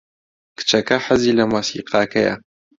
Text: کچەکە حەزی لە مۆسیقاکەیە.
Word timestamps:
کچەکە 0.57 0.97
حەزی 1.05 1.35
لە 1.39 1.43
مۆسیقاکەیە. 1.51 2.35